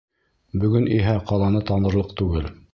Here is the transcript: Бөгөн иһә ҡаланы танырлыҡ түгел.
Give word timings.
Бөгөн 0.63 0.87
иһә 0.95 1.15
ҡаланы 1.33 1.63
танырлыҡ 1.71 2.13
түгел. 2.23 2.53